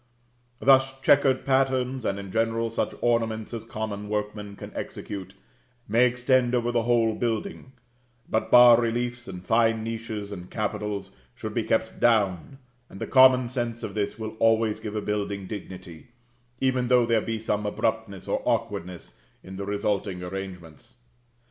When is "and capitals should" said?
10.31-11.53